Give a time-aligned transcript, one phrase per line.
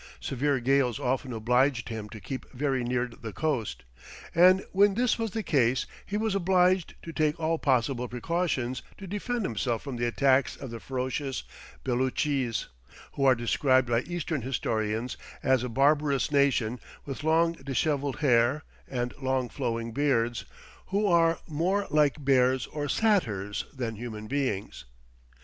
[0.19, 3.83] Severe gales often obliged him to keep very near the coast,
[4.33, 9.05] and when this was the case he was obliged to take all possible precautions to
[9.05, 11.43] defend himself from the attacks of the ferocious
[11.83, 12.65] Beloochees,
[13.11, 19.13] who are described by eastern historians "as a barbarous nation, with long dishevelled hair, and
[19.21, 20.45] long flowing beards,
[20.87, 24.85] who are more like bears or satyrs than human beings."